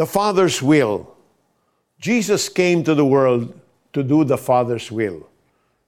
The 0.00 0.06
Father's 0.06 0.62
will. 0.62 1.12
Jesus 2.00 2.48
came 2.48 2.82
to 2.84 2.94
the 2.94 3.04
world 3.04 3.52
to 3.92 4.02
do 4.02 4.24
the 4.24 4.38
Father's 4.38 4.90
will. 4.90 5.28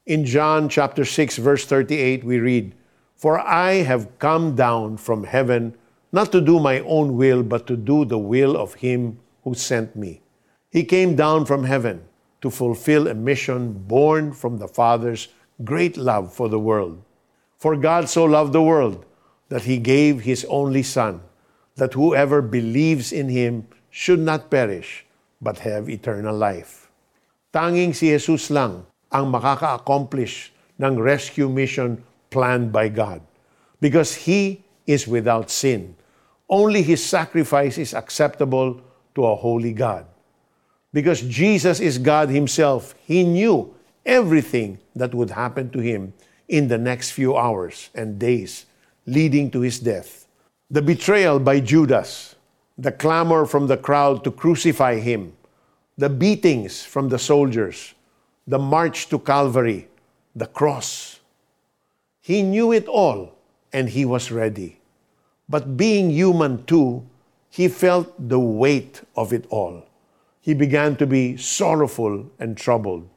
In 0.04 0.26
John 0.26 0.68
chapter 0.68 1.06
6 1.06 1.38
verse 1.38 1.64
38 1.64 2.22
we 2.22 2.38
read, 2.38 2.74
"For 3.16 3.40
I 3.40 3.76
have 3.88 4.18
come 4.18 4.54
down 4.54 4.98
from 4.98 5.24
heaven 5.24 5.76
not 6.12 6.30
to 6.32 6.42
do 6.42 6.60
my 6.60 6.80
own 6.80 7.16
will 7.16 7.42
but 7.42 7.66
to 7.68 7.74
do 7.74 8.04
the 8.04 8.18
will 8.18 8.54
of 8.54 8.84
him 8.84 9.16
who 9.44 9.54
sent 9.54 9.96
me." 9.96 10.20
He 10.68 10.84
came 10.84 11.16
down 11.16 11.46
from 11.46 11.64
heaven 11.64 12.02
to 12.42 12.50
fulfill 12.50 13.08
a 13.08 13.14
mission 13.14 13.72
born 13.88 14.32
from 14.32 14.58
the 14.58 14.68
Father's 14.68 15.28
great 15.64 15.96
love 15.96 16.34
for 16.34 16.50
the 16.50 16.60
world. 16.60 17.00
For 17.56 17.76
God 17.76 18.10
so 18.10 18.26
loved 18.26 18.52
the 18.52 18.60
world 18.60 19.06
that 19.48 19.62
he 19.62 19.78
gave 19.78 20.20
his 20.20 20.44
only 20.50 20.82
Son, 20.82 21.22
that 21.76 21.94
whoever 21.94 22.42
believes 22.42 23.10
in 23.10 23.30
him 23.30 23.68
should 23.92 24.18
not 24.18 24.48
perish, 24.48 25.04
but 25.36 25.60
have 25.60 25.92
eternal 25.92 26.34
life. 26.34 26.88
Tanging 27.52 27.92
si 27.92 28.08
Jesus 28.08 28.48
lang 28.48 28.88
ang 29.12 29.28
makaka-accomplish 29.28 30.48
ng 30.80 30.96
rescue 30.96 31.52
mission 31.52 32.00
planned 32.32 32.72
by 32.72 32.88
God. 32.88 33.20
Because 33.76 34.24
He 34.24 34.64
is 34.88 35.04
without 35.04 35.52
sin. 35.52 35.94
Only 36.48 36.80
His 36.80 37.04
sacrifice 37.04 37.76
is 37.76 37.92
acceptable 37.92 38.80
to 39.14 39.28
a 39.28 39.36
holy 39.36 39.76
God. 39.76 40.08
Because 40.96 41.20
Jesus 41.20 41.76
is 41.76 42.00
God 42.00 42.32
Himself, 42.32 42.96
He 43.04 43.22
knew 43.22 43.76
everything 44.08 44.80
that 44.96 45.12
would 45.12 45.36
happen 45.36 45.68
to 45.76 45.84
Him 45.84 46.16
in 46.48 46.68
the 46.68 46.80
next 46.80 47.12
few 47.12 47.36
hours 47.36 47.92
and 47.94 48.18
days 48.18 48.64
leading 49.04 49.50
to 49.52 49.60
His 49.60 49.78
death. 49.78 50.26
The 50.72 50.80
betrayal 50.80 51.38
by 51.38 51.60
Judas, 51.60 52.34
the 52.78 52.92
clamor 52.92 53.46
from 53.46 53.66
the 53.66 53.76
crowd 53.76 54.24
to 54.24 54.30
crucify 54.30 54.98
Him, 54.98 55.32
the 55.98 56.08
beatings 56.08 56.82
from 56.82 57.08
the 57.08 57.18
soldiers, 57.18 57.94
the 58.46 58.58
march 58.58 59.08
to 59.08 59.18
Calvary, 59.18 59.88
the 60.34 60.46
cross. 60.46 61.20
He 62.20 62.42
knew 62.42 62.72
it 62.72 62.86
all 62.88 63.34
and 63.72 63.88
he 63.88 64.04
was 64.04 64.30
ready. 64.30 64.78
But 65.48 65.76
being 65.76 66.10
human 66.10 66.64
too, 66.64 67.04
he 67.50 67.68
felt 67.68 68.14
the 68.16 68.40
weight 68.40 69.02
of 69.16 69.32
it 69.32 69.46
all. 69.50 69.84
He 70.40 70.54
began 70.54 70.96
to 70.96 71.06
be 71.06 71.36
sorrowful 71.36 72.30
and 72.38 72.56
troubled. 72.56 73.08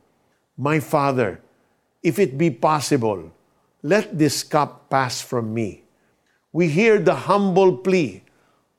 My 0.57 0.79
Father, 0.79 1.41
if 2.03 2.19
it 2.19 2.37
be 2.37 2.49
possible, 2.51 3.31
let 3.81 4.17
this 4.17 4.43
cup 4.43 4.89
pass 4.89 5.21
from 5.21 5.53
me. 5.53 5.83
We 6.51 6.67
hear 6.67 6.99
the 6.99 7.15
humble 7.15 7.77
plea 7.77 8.24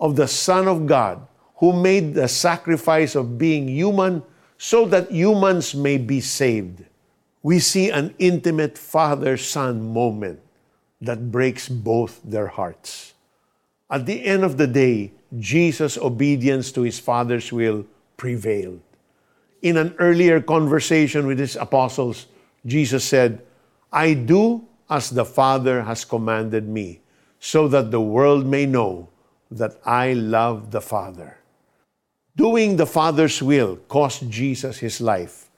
of 0.01 0.17
the 0.17 0.29
Son 0.29 0.69
of 0.69 0.87
God 0.87 1.27
who 1.57 1.73
made 1.73 2.15
the 2.15 2.29
sacrifice 2.29 3.15
of 3.15 3.39
being 3.39 3.69
human 3.69 4.23
so 4.59 4.85
that 4.87 5.11
humans 5.11 5.75
may 5.75 5.97
be 5.97 6.21
saved. 6.21 6.85
We 7.43 7.61
see 7.61 7.91
an 7.91 8.15
intimate 8.19 8.77
father 8.77 9.37
son 9.37 9.93
moment 9.93 10.41
that 11.01 11.31
breaks 11.31 11.69
both 11.69 12.21
their 12.25 12.49
hearts. 12.49 13.15
At 13.91 14.07
the 14.07 14.25
end 14.25 14.43
of 14.45 14.57
the 14.57 14.67
day, 14.67 15.13
Jesus' 15.39 15.97
obedience 15.97 16.73
to 16.73 16.83
his 16.83 16.99
Father's 16.99 17.53
will 17.53 17.87
prevailed. 18.17 18.81
In 19.63 19.77
an 19.77 19.95
earlier 19.99 20.41
conversation 20.41 21.27
with 21.27 21.39
his 21.39 21.57
apostles, 21.57 22.27
Jesus 22.65 23.05
said, 23.05 23.43
I 23.93 24.15
do 24.15 24.67
as 24.91 25.11
the 25.11 25.25
Father 25.25 25.83
has 25.83 26.05
commanded 26.05 26.69
me, 26.69 27.01
so 27.39 27.69
that 27.69 27.91
the 27.91 28.01
world 28.01 28.47
may 28.47 28.67
know 28.67 29.09
that 29.51 29.79
I 29.85 30.13
love 30.13 30.71
the 30.71 30.81
Father. 30.81 31.39
Doing 32.37 32.77
the 32.77 32.87
Father's 32.87 33.43
will 33.43 33.77
cost 33.89 34.29
Jesus 34.29 34.79
his 34.79 35.01
life. 35.01 35.49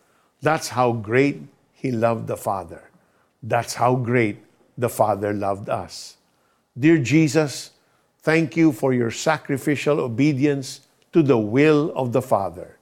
That's 0.42 0.68
how 0.68 0.92
great 0.92 1.42
he 1.72 1.90
loved 1.90 2.26
the 2.26 2.36
Father. 2.36 2.90
That's 3.42 3.74
how 3.74 3.96
great 3.96 4.38
the 4.76 4.88
Father 4.88 5.32
loved 5.32 5.68
us. 5.68 6.16
Dear 6.78 6.98
Jesus, 6.98 7.72
thank 8.22 8.56
you 8.56 8.72
for 8.72 8.92
your 8.92 9.10
sacrificial 9.10 9.98
obedience 10.00 10.82
to 11.12 11.22
the 11.22 11.38
will 11.38 11.92
of 11.96 12.12
the 12.12 12.22
Father. 12.22 12.78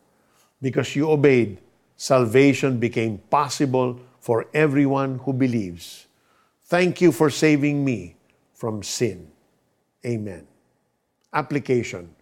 Because 0.60 0.96
you 0.96 1.10
obeyed, 1.10 1.58
salvation 1.96 2.78
became 2.78 3.18
possible 3.30 3.98
for 4.20 4.46
everyone 4.52 5.18
who 5.20 5.32
believes. 5.32 6.06
Thank 6.64 7.00
you 7.00 7.12
for 7.12 7.30
saving 7.30 7.84
me 7.84 8.16
from 8.52 8.82
sin. 8.82 9.30
Amen. 10.04 10.46
Application 11.36 12.16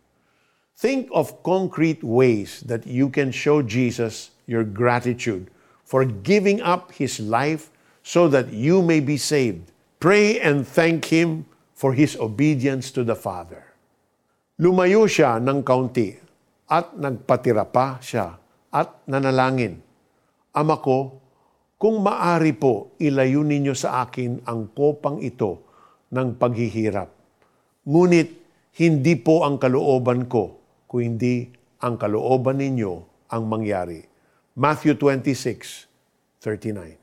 Think 0.74 1.06
of 1.14 1.38
concrete 1.46 2.02
ways 2.02 2.66
that 2.66 2.82
you 2.82 3.06
can 3.06 3.30
show 3.30 3.62
Jesus 3.62 4.34
your 4.50 4.66
gratitude 4.66 5.46
for 5.86 6.02
giving 6.02 6.58
up 6.58 6.90
his 6.90 7.22
life 7.22 7.70
so 8.02 8.26
that 8.26 8.50
you 8.50 8.82
may 8.82 8.98
be 8.98 9.14
saved. 9.14 9.70
Pray 10.02 10.42
and 10.42 10.66
thank 10.66 11.14
him 11.14 11.46
for 11.78 11.94
his 11.94 12.18
obedience 12.18 12.90
to 12.90 13.06
the 13.06 13.14
Father. 13.14 13.62
Lumayo 14.58 15.06
siya 15.06 15.38
ng 15.38 15.62
kaunti 15.62 16.18
at 16.66 16.98
nagpatira 16.98 17.70
pa 17.70 18.02
siya 18.02 18.34
at 18.74 18.98
nanalangin. 19.06 19.78
Ama 20.58 20.82
ko, 20.82 21.22
kung 21.78 22.02
maari 22.02 22.50
po, 22.50 22.98
ilayo 22.98 23.46
ninyo 23.46 23.78
sa 23.78 24.02
akin 24.02 24.42
ang 24.42 24.74
kopang 24.74 25.22
ito 25.22 25.62
ng 26.10 26.34
paghihirap. 26.34 27.10
Ngunit 27.86 28.43
hindi 28.74 29.14
po 29.14 29.46
ang 29.46 29.62
kalooban 29.62 30.26
ko, 30.26 30.58
kundi 30.90 31.46
ang 31.78 31.94
kalooban 31.94 32.58
ninyo 32.58 32.92
ang 33.30 33.46
mangyari. 33.46 34.02
Matthew 34.58 34.98
26, 34.98 35.86
39. 36.42 36.98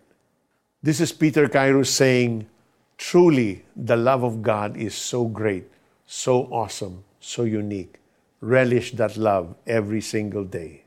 This 0.83 0.99
is 0.99 1.15
Peter 1.15 1.47
Kairos 1.47 1.87
saying, 1.87 2.51
Truly, 2.99 3.63
the 3.71 3.95
love 3.95 4.27
of 4.27 4.43
God 4.43 4.75
is 4.75 4.91
so 4.91 5.23
great, 5.23 5.71
so 6.03 6.51
awesome, 6.51 7.07
so 7.23 7.47
unique. 7.47 8.03
Relish 8.43 8.91
that 8.99 9.15
love 9.15 9.55
every 9.63 10.03
single 10.03 10.43
day. 10.43 10.83